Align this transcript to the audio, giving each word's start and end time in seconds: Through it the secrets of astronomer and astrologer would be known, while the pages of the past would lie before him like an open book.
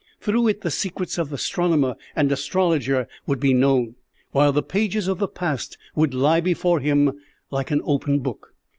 Through 0.19 0.47
it 0.47 0.61
the 0.61 0.71
secrets 0.71 1.19
of 1.19 1.31
astronomer 1.31 1.95
and 2.15 2.31
astrologer 2.31 3.07
would 3.27 3.39
be 3.39 3.53
known, 3.53 3.93
while 4.31 4.51
the 4.51 4.63
pages 4.63 5.07
of 5.07 5.19
the 5.19 5.27
past 5.27 5.77
would 5.93 6.15
lie 6.15 6.41
before 6.41 6.79
him 6.79 7.19
like 7.51 7.69
an 7.69 7.81
open 7.83 8.17
book. 8.17 8.55